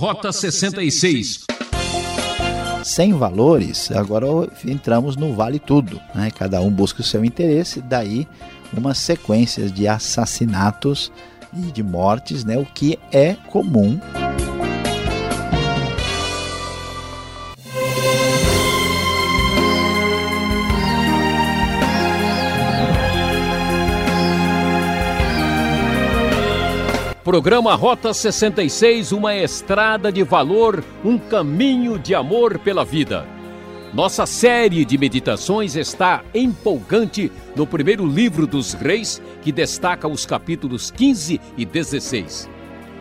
[0.00, 1.44] Rota 66.
[2.82, 4.26] Sem valores, agora
[4.64, 6.00] entramos no vale tudo.
[6.14, 6.30] Né?
[6.30, 8.26] Cada um busca o seu interesse, daí
[8.72, 11.12] uma sequência de assassinatos
[11.52, 12.56] e de mortes, né?
[12.56, 14.00] o que é comum.
[27.30, 33.24] Programa Rota 66, uma estrada de valor, um caminho de amor pela vida.
[33.94, 40.90] Nossa série de meditações está empolgante no primeiro livro dos Reis, que destaca os capítulos
[40.90, 42.50] 15 e 16.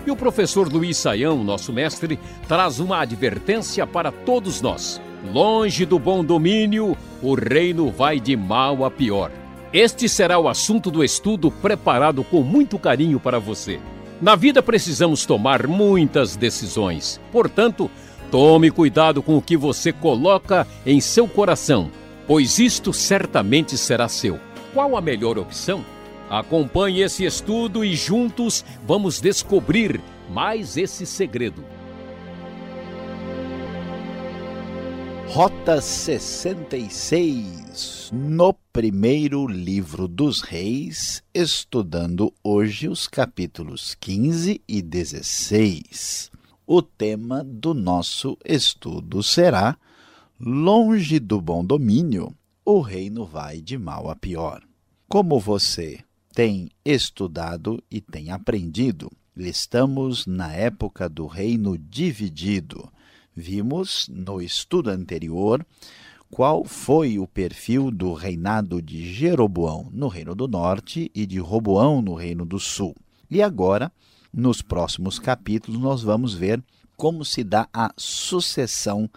[0.05, 5.01] E o professor Luiz Saião, nosso mestre, traz uma advertência para todos nós.
[5.33, 9.31] Longe do bom domínio, o reino vai de mal a pior.
[9.73, 13.79] Este será o assunto do estudo preparado com muito carinho para você.
[14.21, 17.21] Na vida precisamos tomar muitas decisões.
[17.31, 17.89] Portanto,
[18.29, 21.89] tome cuidado com o que você coloca em seu coração,
[22.27, 24.37] pois isto certamente será seu.
[24.73, 25.85] Qual a melhor opção?
[26.29, 31.63] Acompanhe esse estudo e juntos vamos descobrir mais esse segredo.
[35.31, 46.31] Rota 66, no primeiro livro dos Reis, estudando hoje os capítulos 15 e 16.
[46.65, 49.77] O tema do nosso estudo será:
[50.39, 52.35] Longe do bom domínio,
[52.65, 54.63] o reino vai de mal a pior.
[55.07, 55.99] Como você
[56.33, 62.91] tem estudado e tem aprendido, estamos na época do reino dividido
[63.39, 65.65] Vimos no estudo anterior
[66.29, 72.01] qual foi o perfil do reinado de Jeroboão no Reino do Norte e de Roboão
[72.01, 72.93] no Reino do Sul.
[73.31, 73.89] E agora,
[74.33, 76.61] nos próximos capítulos, nós vamos ver
[76.97, 79.09] como se dá a sucessão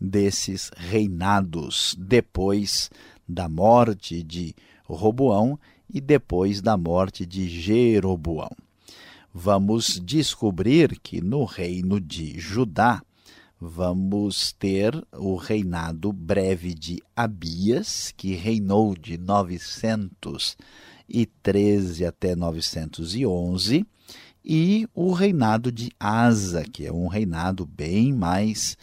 [0.00, 2.90] desses reinados depois
[3.28, 5.56] da morte de Roboão
[5.88, 8.50] e depois da morte de Jeroboão.
[9.32, 13.00] Vamos descobrir que no reino de Judá,
[13.60, 23.84] vamos ter o reinado breve de Abias, que reinou de 913 até 911,
[24.44, 28.78] e o reinado de Asa, que é um reinado bem mais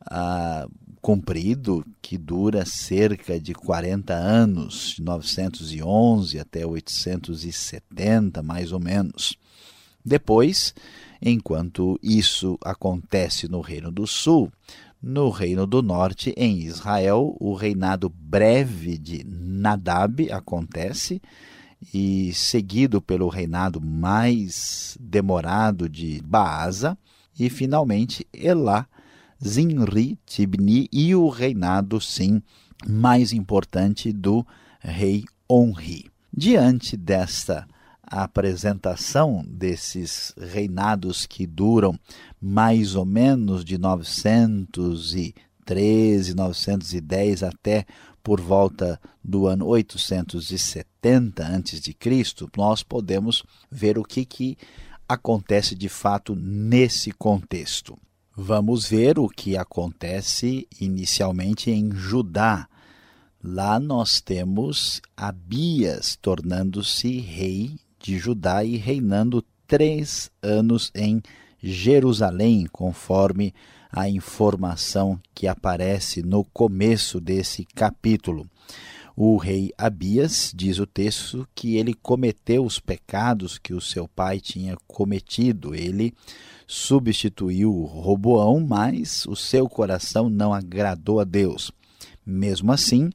[0.00, 0.68] ah,
[1.00, 9.36] comprido, que dura cerca de 40 anos, de 911 até 870, mais ou menos.
[10.04, 10.74] Depois,
[11.22, 14.50] enquanto isso acontece no Reino do Sul,
[15.00, 21.22] no Reino do Norte, em Israel, o reinado breve de Nadab acontece
[21.92, 26.96] e seguido pelo reinado mais demorado de Baasa
[27.38, 28.86] e finalmente Elá,
[29.44, 32.42] Zinri, Tibni e o reinado sim
[32.88, 34.46] mais importante do
[34.80, 36.06] rei Onri.
[36.32, 37.66] Diante desta
[38.12, 41.98] a apresentação desses reinados que duram
[42.38, 47.86] mais ou menos de 913, 910 até
[48.22, 51.96] por volta do ano 870 a.C.,
[52.54, 54.58] nós podemos ver o que, que
[55.08, 57.96] acontece de fato nesse contexto.
[58.36, 62.68] Vamos ver o que acontece inicialmente em Judá.
[63.42, 71.22] Lá nós temos Abias tornando-se rei de Judá e reinando três anos em
[71.62, 73.54] Jerusalém, conforme
[73.90, 78.46] a informação que aparece no começo desse capítulo.
[79.14, 84.40] O rei Abias, diz o texto, que ele cometeu os pecados que o seu pai
[84.40, 85.74] tinha cometido.
[85.74, 86.14] Ele
[86.66, 91.70] substituiu Roboão, mas o seu coração não agradou a Deus.
[92.24, 93.10] Mesmo assim,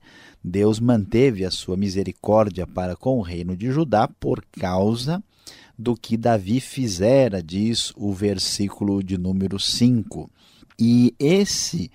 [0.48, 5.24] Deus manteve a sua misericórdia para com o reino de Judá por causa
[5.78, 10.30] do que Davi fizera, diz o versículo de número 5.
[10.80, 11.92] E esse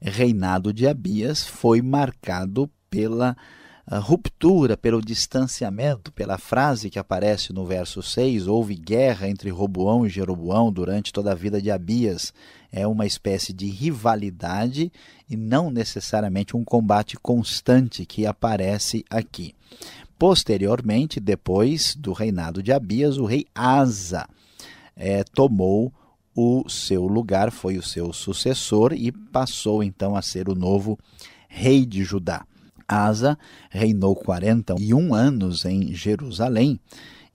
[0.00, 3.36] reinado de Abias foi marcado pela
[3.90, 10.08] ruptura, pelo distanciamento, pela frase que aparece no verso 6, houve guerra entre Roboão e
[10.08, 12.32] Jeroboão durante toda a vida de Abias.
[12.72, 14.90] É uma espécie de rivalidade
[15.28, 19.54] e não necessariamente um combate constante que aparece aqui.
[20.18, 24.26] Posteriormente, depois do reinado de Abias, o rei Asa
[24.96, 25.92] é, tomou
[26.34, 30.98] o seu lugar, foi o seu sucessor e passou então a ser o novo
[31.48, 32.46] rei de Judá.
[32.88, 33.38] Asa
[33.70, 36.80] reinou 41 anos em Jerusalém.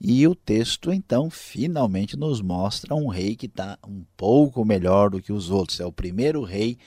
[0.00, 5.20] E o texto, então, finalmente nos mostra um rei que está um pouco melhor do
[5.20, 5.80] que os outros.
[5.80, 6.78] É o primeiro rei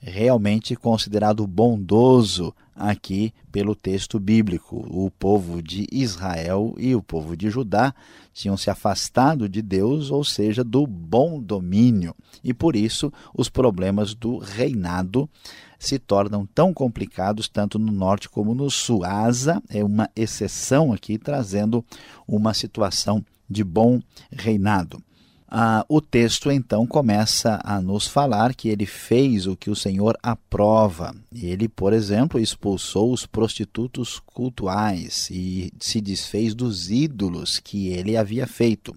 [0.00, 4.86] realmente considerado bondoso aqui pelo texto bíblico.
[4.88, 7.94] O povo de Israel e o povo de Judá
[8.32, 14.14] tinham se afastado de Deus, ou seja, do bom domínio, e por isso os problemas
[14.14, 15.28] do reinado
[15.78, 19.04] se tornam tão complicados tanto no norte como no sul.
[19.04, 21.84] Asa é uma exceção aqui, trazendo
[22.26, 25.02] uma situação de bom reinado.
[25.50, 30.14] Ah, o texto então começa a nos falar que ele fez o que o Senhor
[30.22, 31.14] aprova.
[31.34, 38.46] Ele, por exemplo, expulsou os prostitutos cultuais e se desfez dos ídolos que ele havia
[38.46, 38.94] feito.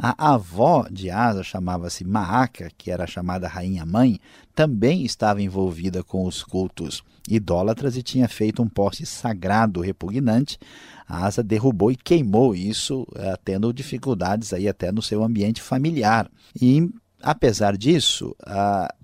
[0.00, 4.20] A avó de Asa chamava-se Maaca, que era chamada rainha mãe,
[4.54, 10.56] também estava envolvida com os cultos idólatras e tinha feito um poste sagrado repugnante.
[11.08, 16.30] Asa derrubou e queimou isso, eh, tendo dificuldades aí até no seu ambiente familiar.
[16.60, 16.88] E
[17.20, 18.32] Apesar disso,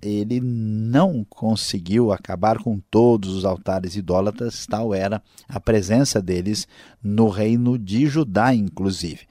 [0.01, 6.65] ele não conseguiu acabar com todos os altares idólatras, tal era a presença deles
[7.03, 9.27] no reino de Judá, inclusive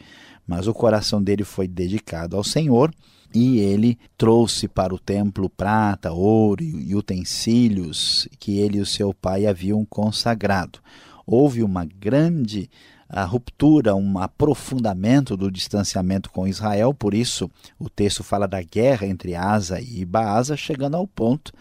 [0.47, 2.93] mas o coração dele foi dedicado ao Senhor
[3.35, 9.13] e ele trouxe para o templo prata, ouro e utensílios que ele e o seu
[9.13, 10.79] pai haviam consagrado.
[11.27, 12.71] Houve uma grande
[13.09, 19.07] a ruptura, um aprofundamento do distanciamento com Israel, por isso o texto fala da guerra
[19.07, 21.53] entre Asa e Baasa, chegando ao ponto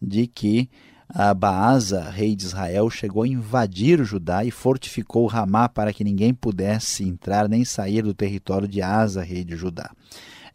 [0.00, 0.68] de que
[1.08, 6.32] a Baasa, rei de Israel, chegou a invadir Judá e fortificou Ramá para que ninguém
[6.32, 9.90] pudesse entrar nem sair do território de Asa, rei de Judá.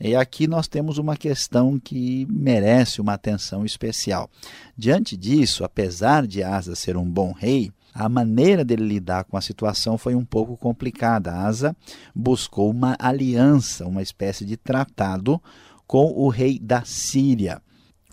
[0.02, 4.30] E aqui nós temos uma questão que merece uma atenção especial.
[4.78, 9.42] Diante disso, apesar de Asa ser um bom rei, a maneira dele lidar com a
[9.42, 11.34] situação foi um pouco complicada.
[11.34, 11.76] Asa
[12.16, 15.42] buscou uma aliança, uma espécie de tratado
[15.86, 17.62] com o rei da Síria.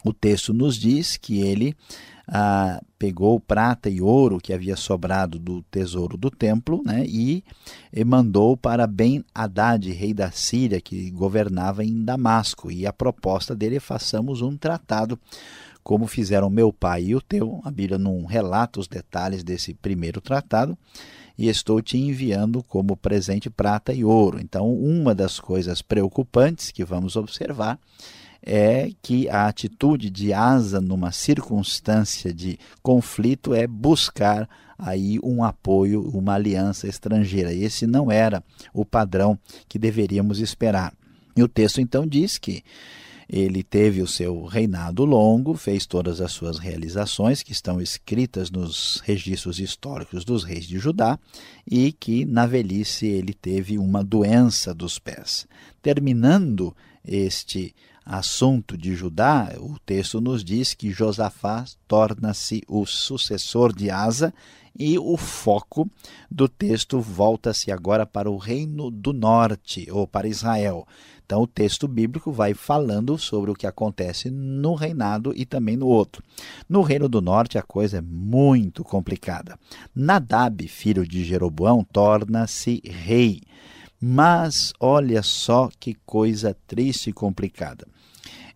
[0.05, 1.77] O texto nos diz que ele
[2.29, 7.45] ah, pegou prata e ouro que havia sobrado do tesouro do templo né, e,
[7.93, 12.71] e mandou para Ben Haddad, rei da Síria, que governava em Damasco.
[12.71, 15.19] E a proposta dele é façamos um tratado
[15.85, 17.61] como fizeram meu pai e o teu.
[17.63, 20.77] A Bíblia não relata os detalhes desse primeiro tratado
[21.39, 24.41] e estou te enviando como presente prata e ouro.
[24.41, 27.79] Então, uma das coisas preocupantes que vamos observar
[28.47, 34.49] é que a atitude de Asa numa circunstância de conflito é buscar
[34.79, 37.53] aí um apoio, uma aliança estrangeira.
[37.53, 39.37] Esse não era o padrão
[39.69, 40.95] que deveríamos esperar.
[41.37, 42.63] E o texto então diz que
[43.29, 49.03] ele teve o seu reinado longo, fez todas as suas realizações que estão escritas nos
[49.05, 51.19] registros históricos dos reis de Judá
[51.69, 55.49] e que na velhice ele teve uma doença dos pés.
[55.83, 57.75] Terminando este
[58.07, 64.33] assunto de Judá, o texto nos diz que Josafá torna-se o sucessor de Asa
[64.79, 65.91] e o foco
[66.31, 70.87] do texto volta-se agora para o reino do norte ou para Israel.
[71.25, 75.89] Então o texto bíblico vai falando sobre o que acontece no reinado e também no
[75.89, 76.23] outro.
[76.69, 79.59] No reino do norte a coisa é muito complicada.
[79.93, 83.43] Nadab, filho de Jeroboão, torna-se rei.
[84.09, 87.89] Mas olha só que coisa triste e complicada.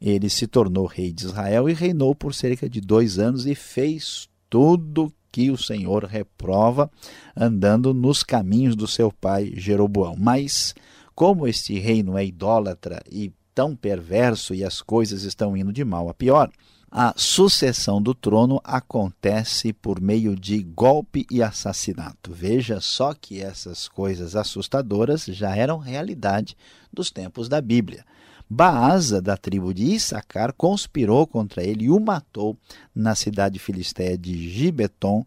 [0.01, 4.29] Ele se tornou rei de Israel e reinou por cerca de dois anos e fez
[4.49, 6.89] tudo que o Senhor reprova,
[7.37, 10.15] andando nos caminhos do seu pai Jeroboão.
[10.17, 10.73] Mas,
[11.17, 16.09] como este reino é idólatra e tão perverso e as coisas estão indo de mal
[16.09, 16.49] a pior,
[16.91, 22.33] a sucessão do trono acontece por meio de golpe e assassinato.
[22.33, 26.57] Veja só que essas coisas assustadoras já eram realidade
[26.93, 28.05] dos tempos da Bíblia.
[28.49, 32.59] Baasa, da tribo de Issacar, conspirou contra ele e o matou
[32.93, 35.25] na cidade filisteia de Gibeton.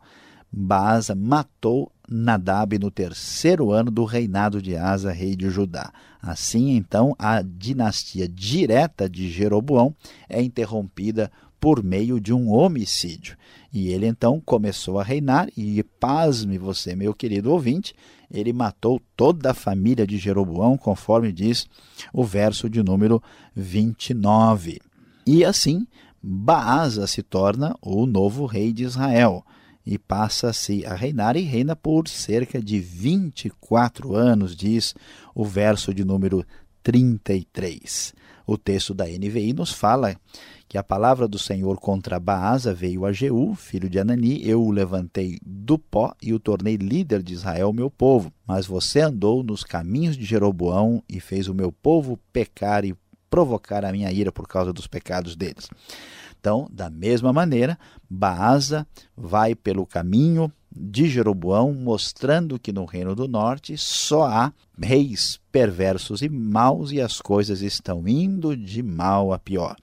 [0.51, 5.93] Baasa matou Nadab no terceiro ano do reinado de Asa, rei de Judá.
[6.21, 9.95] Assim, então, a dinastia direta de Jeroboão
[10.27, 11.31] é interrompida
[11.63, 13.37] por meio de um homicídio.
[13.71, 17.95] E ele então começou a reinar, e pasme você, meu querido ouvinte,
[18.29, 21.65] ele matou toda a família de Jeroboão, conforme diz
[22.11, 23.23] o verso de número
[23.55, 24.81] 29.
[25.25, 25.87] E assim,
[26.21, 29.41] Baasa se torna o novo rei de Israel
[29.85, 34.93] e passa-se a reinar e reina por cerca de 24 anos, diz
[35.33, 36.45] o verso de número
[36.83, 38.13] 33.
[38.45, 40.17] O texto da NVI nos fala
[40.73, 44.71] que a palavra do Senhor contra Baasa veio a Jeú, filho de Anani, eu o
[44.71, 48.33] levantei do pó e o tornei líder de Israel, meu povo.
[48.43, 52.95] Mas você andou nos caminhos de Jeroboão e fez o meu povo pecar e
[53.29, 55.69] provocar a minha ira por causa dos pecados deles.
[56.39, 57.77] Então, da mesma maneira,
[58.09, 64.51] Baasa vai pelo caminho de Jeroboão, mostrando que no reino do norte só há
[64.81, 69.75] reis perversos e maus e as coisas estão indo de mal a pior.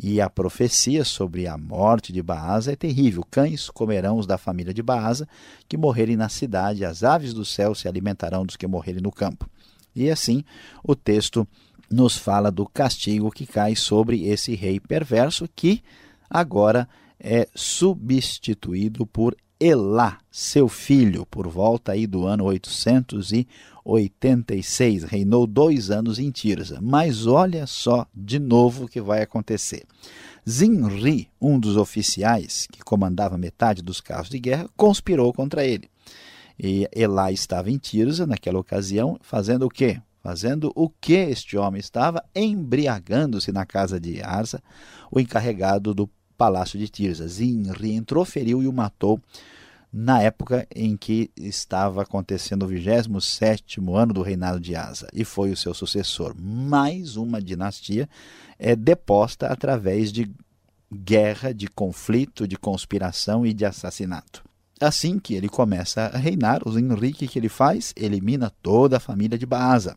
[0.00, 3.24] E a profecia sobre a morte de Baasa é terrível.
[3.28, 5.28] Cães comerão os da família de Baasa
[5.68, 9.50] que morrerem na cidade, as aves do céu se alimentarão dos que morrerem no campo.
[9.94, 10.44] E assim,
[10.84, 11.46] o texto
[11.90, 15.82] nos fala do castigo que cai sobre esse rei perverso que
[16.30, 16.88] agora
[17.18, 25.02] é substituído por Elá, seu filho, por volta aí do ano 886.
[25.02, 26.78] Reinou dois anos em Tirza.
[26.80, 29.84] Mas olha só de novo o que vai acontecer.
[30.48, 35.90] Zinri, um dos oficiais que comandava metade dos carros de guerra, conspirou contra ele.
[36.56, 40.00] E Elá estava em Tirza naquela ocasião, fazendo o quê?
[40.22, 42.24] Fazendo o que este homem estava?
[42.32, 44.62] Embriagando-se na casa de Arsa,
[45.10, 46.08] o encarregado do
[46.38, 47.26] palácio de Tirza.
[47.26, 49.20] Zinri entrou, feriu e o matou
[49.92, 55.50] na época em que estava acontecendo o 27 ano do reinado de Asa, e foi
[55.50, 56.34] o seu sucessor.
[56.38, 58.08] Mais uma dinastia
[58.58, 60.30] é deposta através de
[60.92, 64.44] guerra, de conflito, de conspiração e de assassinato.
[64.80, 69.36] Assim que ele começa a reinar, o Henrique que ele faz, elimina toda a família
[69.36, 69.96] de Baasa.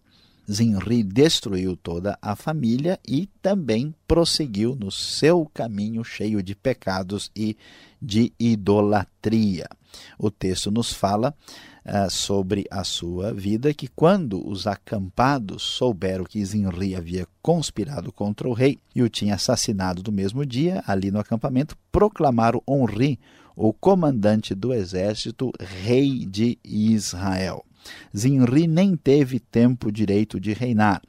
[0.51, 7.55] Zinri destruiu toda a família e também prosseguiu no seu caminho cheio de pecados e
[8.01, 9.67] de idolatria.
[10.17, 11.33] O texto nos fala
[11.85, 18.47] uh, sobre a sua vida que quando os acampados souberam que Zinri havia conspirado contra
[18.47, 23.19] o rei e o tinha assassinado no mesmo dia, ali no acampamento, proclamaram Onri,
[23.55, 27.63] o comandante do exército, rei de Israel.
[28.15, 31.01] Zinri nem teve tempo direito de reinar.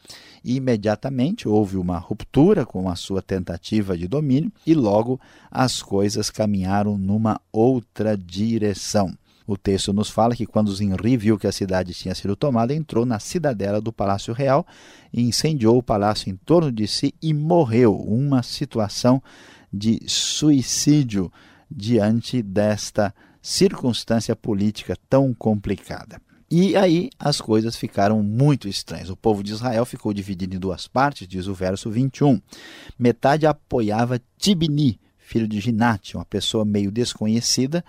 [0.45, 6.31] E imediatamente houve uma ruptura com a sua tentativa de domínio e logo as coisas
[6.31, 9.17] caminharam numa outra direção.
[9.47, 13.05] O texto nos fala que quando Zinri viu que a cidade tinha sido tomada, entrou
[13.05, 14.67] na cidadela do Palácio Real
[15.13, 17.97] e incendiou o palácio em torno de si e morreu.
[17.97, 19.23] Uma situação
[19.73, 21.31] de suicídio
[21.71, 26.21] diante desta circunstância política tão complicada.
[26.55, 29.09] E aí as coisas ficaram muito estranhas.
[29.09, 32.39] O povo de Israel ficou dividido em duas partes, diz o verso 21.
[32.99, 37.83] Metade apoiava Tibni, filho de Ginate, uma pessoa meio desconhecida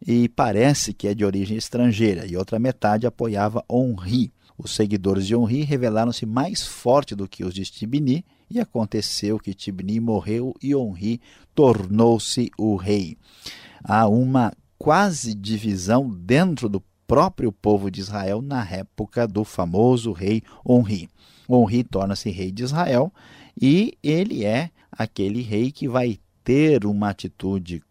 [0.00, 4.32] e parece que é de origem estrangeira, e outra metade apoiava Onri.
[4.56, 9.52] Os seguidores de Onri revelaram-se mais fortes do que os de Tibni, e aconteceu que
[9.52, 11.20] Tibni morreu e Onri
[11.54, 13.18] tornou-se o rei.
[13.84, 20.42] Há uma quase divisão dentro do próprio povo de Israel na época do famoso rei
[20.64, 21.08] Onri.
[21.48, 23.10] Onri torna-se rei de Israel
[23.60, 27.82] e ele é aquele rei que vai ter uma atitude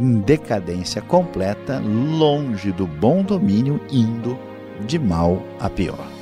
[0.00, 4.38] em decadência completa, longe do bom domínio, indo
[4.86, 6.15] de mal a pior.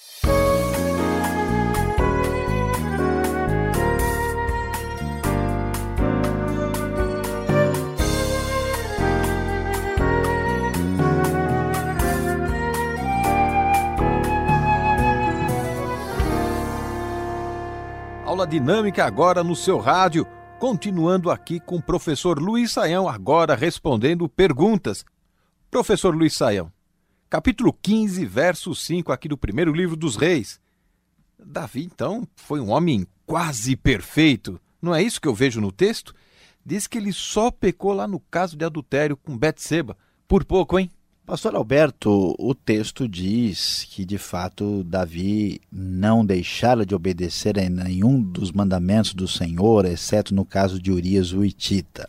[18.39, 20.25] Aula dinâmica agora no seu rádio,
[20.61, 25.05] continuando aqui com o professor Luiz Saião, agora respondendo perguntas.
[25.69, 26.71] Professor Luiz Saião,
[27.29, 30.61] capítulo 15, verso 5 aqui do primeiro livro dos reis.
[31.37, 36.15] Davi, então, foi um homem quase perfeito, não é isso que eu vejo no texto?
[36.65, 39.97] Diz que ele só pecou lá no caso de adultério com Betseba.
[40.29, 40.89] Por pouco, hein?
[41.29, 48.19] Pastor Alberto, o texto diz que de fato Davi não deixara de obedecer a nenhum
[48.19, 52.09] dos mandamentos do Senhor, exceto no caso de Urias o Itita.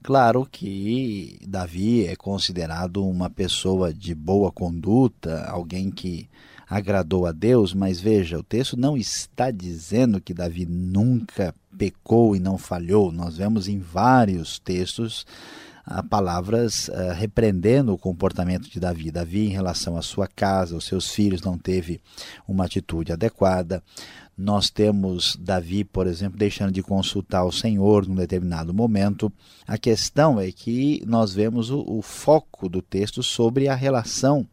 [0.00, 6.28] Claro que Davi é considerado uma pessoa de boa conduta, alguém que
[6.70, 12.38] agradou a Deus, mas veja, o texto não está dizendo que Davi nunca pecou e
[12.38, 13.10] não falhou.
[13.10, 15.26] Nós vemos em vários textos
[16.08, 19.10] palavras uh, repreendendo o comportamento de Davi.
[19.10, 22.00] Davi, em relação à sua casa, os seus filhos, não teve
[22.46, 23.82] uma atitude adequada.
[24.36, 29.32] Nós temos Davi, por exemplo, deixando de consultar o Senhor num determinado momento.
[29.66, 34.46] A questão é que nós vemos o, o foco do texto sobre a relação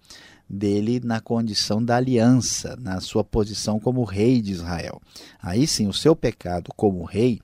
[0.47, 5.01] dele na condição da aliança, na sua posição como rei de Israel.
[5.41, 7.41] Aí sim, o seu pecado como rei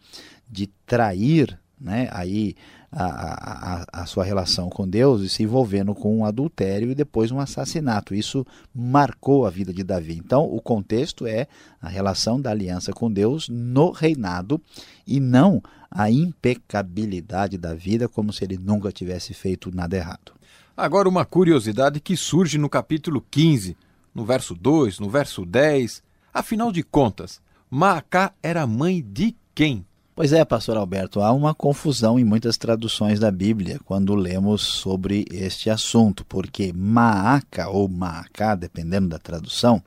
[0.50, 2.56] de trair, né, aí
[2.92, 7.32] a, a, a, sua relação com Deus e se envolvendo com um adultério e depois
[7.32, 8.16] um assassinato.
[8.16, 10.18] Isso marcou a vida de Davi.
[10.18, 11.48] Então, o contexto é
[11.82, 14.60] a relação da aliança com Deus no reinado
[15.06, 20.34] e não a impecabilidade da vida, como se ele nunca tivesse feito nada errado.
[20.76, 23.76] Agora, uma curiosidade que surge no capítulo 15,
[24.14, 26.02] no verso 2, no verso 10.
[26.34, 29.86] Afinal de contas, Maacá era mãe de quem?
[30.20, 35.26] Pois é, pastor Alberto, há uma confusão em muitas traduções da Bíblia quando lemos sobre
[35.32, 39.82] este assunto, porque Maaca ou Maacá, dependendo da tradução,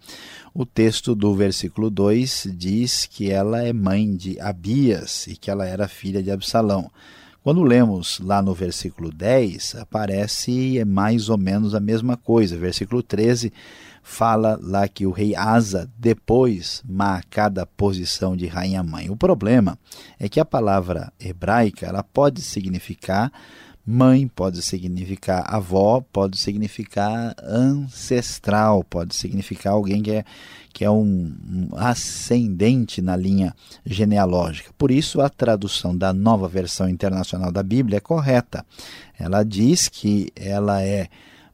[0.54, 5.66] o texto do versículo 2 diz que ela é mãe de Abias e que ela
[5.66, 6.90] era filha de Absalão.
[7.42, 12.56] Quando lemos lá no versículo 10, aparece mais ou menos a mesma coisa.
[12.56, 13.52] Versículo 13
[14.02, 19.08] fala lá que o rei Asa depois marca da posição de rainha-mãe.
[19.08, 19.78] O problema
[20.18, 23.32] é que a palavra hebraica ela pode significar
[23.84, 30.24] mãe, pode significar avó, pode significar ancestral, pode significar alguém que é,
[30.72, 34.72] que é um, um ascendente na linha genealógica.
[34.78, 38.64] Por isso, a tradução da nova versão internacional da Bíblia é correta.
[39.18, 41.08] Ela diz que ela é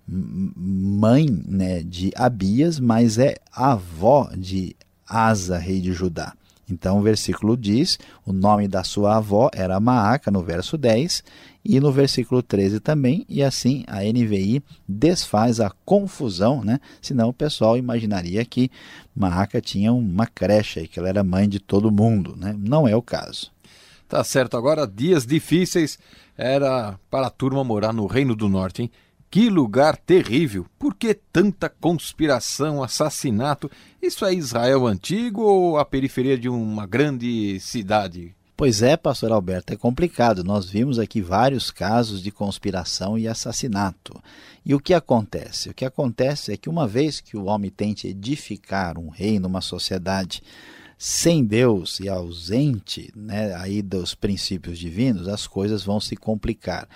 [0.09, 4.75] mãe né, de Abias, mas é avó de
[5.07, 6.33] Asa, rei de Judá.
[6.71, 11.23] Então o versículo diz, o nome da sua avó era Maaca, no verso 10,
[11.65, 16.79] e no versículo 13 também, e assim a NVI desfaz a confusão, né?
[17.01, 18.71] senão o pessoal imaginaria que
[19.15, 22.37] Maaca tinha uma creche, que ela era mãe de todo mundo.
[22.37, 22.55] Né?
[22.59, 23.51] Não é o caso.
[24.09, 25.99] Tá certo, agora dias difíceis
[26.37, 28.91] era para a turma morar no Reino do Norte, hein?
[29.31, 30.65] Que lugar terrível!
[30.79, 33.71] Por que tanta conspiração, assassinato?
[34.01, 38.35] Isso é Israel antigo ou a periferia de uma grande cidade?
[38.57, 40.43] Pois é, pastor Alberto, é complicado.
[40.43, 44.19] Nós vimos aqui vários casos de conspiração e assassinato.
[44.65, 45.69] E o que acontece?
[45.69, 49.61] O que acontece é que uma vez que o homem tente edificar um reino, uma
[49.61, 50.43] sociedade
[50.97, 56.89] sem Deus e ausente né, aí dos princípios divinos, as coisas vão se complicar.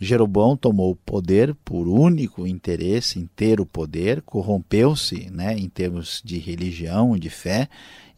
[0.00, 6.20] Jeroboão tomou o poder por único interesse em ter o poder, corrompeu-se né, em termos
[6.24, 7.68] de religião, de fé,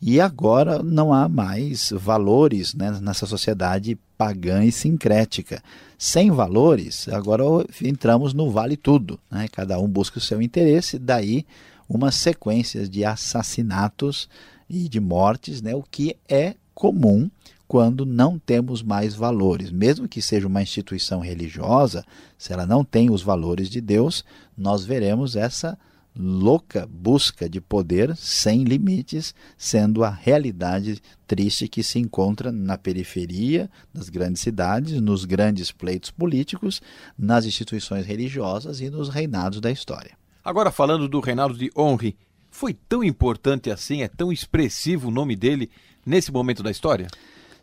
[0.00, 5.62] e agora não há mais valores né, nessa sociedade pagã e sincrética.
[5.98, 7.42] Sem valores, agora
[7.82, 9.18] entramos no vale tudo.
[9.30, 9.48] Né?
[9.50, 11.46] Cada um busca o seu interesse, daí
[11.88, 14.28] uma sequência de assassinatos
[14.68, 15.74] e de mortes, né?
[15.74, 17.30] o que é comum
[17.68, 19.70] quando não temos mais valores.
[19.70, 22.04] Mesmo que seja uma instituição religiosa,
[22.38, 24.24] se ela não tem os valores de Deus,
[24.56, 25.78] nós veremos essa
[26.18, 33.68] louca busca de poder sem limites, sendo a realidade triste que se encontra na periferia
[33.92, 36.80] das grandes cidades, nos grandes pleitos políticos,
[37.18, 40.16] nas instituições religiosas e nos reinados da história.
[40.42, 42.16] Agora, falando do reinado de Henri,
[42.50, 45.70] foi tão importante assim, é tão expressivo o nome dele
[46.06, 47.08] nesse momento da história?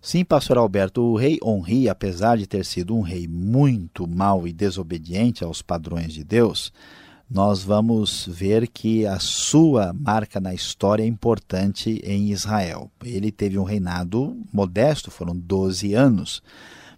[0.06, 4.52] Sim, pastor Alberto, o rei Henri, apesar de ter sido um rei muito mau e
[4.52, 6.74] desobediente aos padrões de Deus,
[7.32, 12.92] nós vamos ver que a sua marca na história é importante em Israel.
[13.02, 16.44] Ele teve um reinado modesto, foram 12 anos,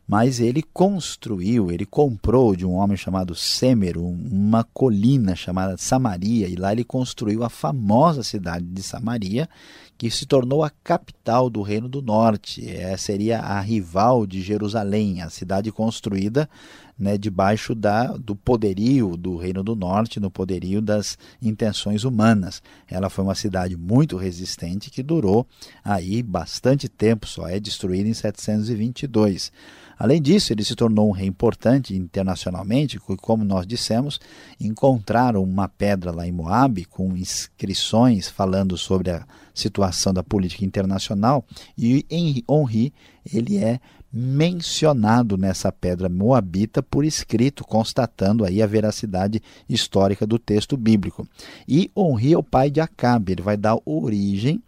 [0.08, 6.56] mas ele construiu, ele comprou de um homem chamado Semer uma colina chamada Samaria, e
[6.56, 9.50] lá ele construiu a famosa cidade de Samaria,
[9.98, 12.70] que se tornou a capital do Reino do Norte.
[12.70, 16.50] É, seria a rival de Jerusalém, a cidade construída
[16.98, 22.62] né, debaixo da, do poderio do Reino do Norte, no poderio das intenções humanas.
[22.88, 25.46] Ela foi uma cidade muito resistente que durou
[25.84, 29.52] aí bastante tempo, só é destruída em 722.
[29.98, 34.20] Além disso, ele se tornou um rei importante internacionalmente, como nós dissemos,
[34.60, 41.46] encontraram uma pedra lá em Moabe com inscrições falando sobre a situação da política internacional
[41.78, 42.94] e Henri
[43.34, 43.80] ele é
[44.12, 51.28] mencionado nessa pedra moabita por escrito, constatando aí a veracidade histórica do texto bíblico.
[51.68, 54.62] E Onri é o pai de Acabe, ele vai dar origem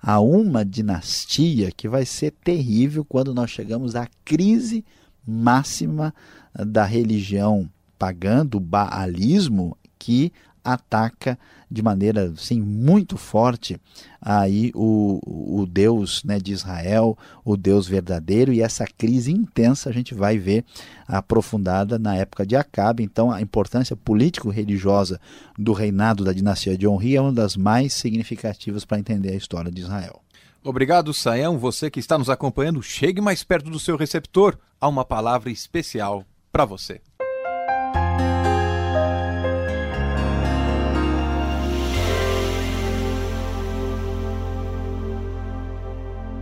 [0.00, 4.84] a uma dinastia que vai ser terrível quando nós chegamos à crise
[5.26, 6.14] máxima
[6.54, 10.32] da religião pagã, do baalismo, que
[10.64, 11.38] ataca
[11.70, 13.78] de maneira assim, muito forte
[14.20, 15.20] aí o,
[15.60, 20.38] o Deus né, de Israel, o Deus verdadeiro, e essa crise intensa a gente vai
[20.38, 20.64] ver
[21.06, 23.02] aprofundada na época de Acabe.
[23.02, 25.20] Então, a importância político-religiosa
[25.58, 29.70] do reinado da dinastia de Onri é uma das mais significativas para entender a história
[29.70, 30.22] de Israel.
[30.62, 31.58] Obrigado, Saião.
[31.58, 34.56] Você que está nos acompanhando, chegue mais perto do seu receptor.
[34.80, 37.02] Há uma palavra especial para você.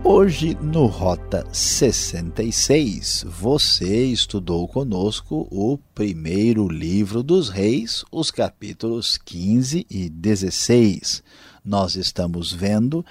[0.05, 9.87] Hoje, no Rota 66, você estudou conosco o primeiro livro dos Reis, os capítulos 15
[9.89, 11.23] e 16.
[11.63, 13.05] Nós estamos vendo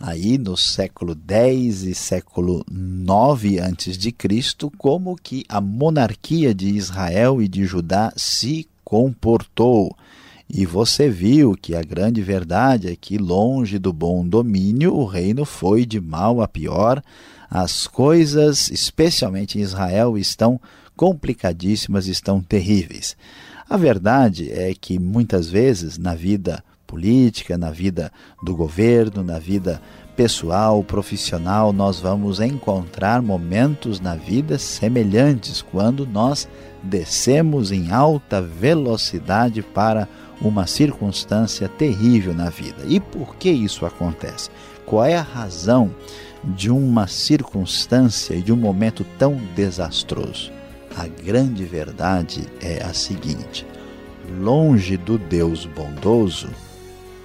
[0.00, 6.68] aí no século 10 e século 9 antes de Cristo como que a monarquia de
[6.68, 9.94] Israel e de Judá se comportou.
[10.50, 15.44] E você viu que a grande verdade é que, longe do bom domínio, o reino
[15.44, 17.02] foi de mal a pior.
[17.50, 20.58] As coisas, especialmente em Israel, estão
[20.96, 23.14] complicadíssimas, estão terríveis.
[23.68, 28.10] A verdade é que muitas vezes na vida política, na vida
[28.42, 29.82] do governo, na vida
[30.16, 36.48] pessoal, profissional, nós vamos encontrar momentos na vida semelhantes quando nós
[36.82, 40.08] descemos em alta velocidade para
[40.40, 42.84] uma circunstância terrível na vida.
[42.86, 44.50] E por que isso acontece?
[44.86, 45.90] Qual é a razão
[46.44, 50.52] de uma circunstância e de um momento tão desastroso?
[50.96, 53.66] A grande verdade é a seguinte:
[54.40, 56.48] longe do Deus bondoso,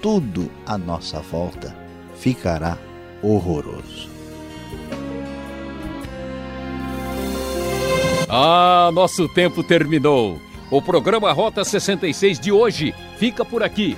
[0.02, 1.74] tudo à nossa volta
[2.16, 2.78] ficará
[3.22, 4.08] horroroso.
[8.28, 10.40] Ah, nosso tempo terminou.
[10.70, 13.96] O programa Rota 66 de hoje fica por aqui.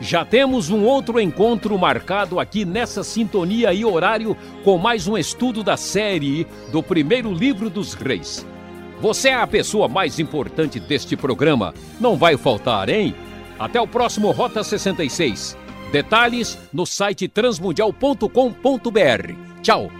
[0.00, 5.62] Já temos um outro encontro marcado aqui nessa sintonia e horário com mais um estudo
[5.62, 8.46] da série do primeiro livro dos reis.
[9.00, 11.74] Você é a pessoa mais importante deste programa.
[12.00, 13.14] Não vai faltar, hein?
[13.58, 15.56] Até o próximo Rota 66.
[15.92, 19.34] Detalhes no site transmundial.com.br.
[19.62, 19.99] Tchau!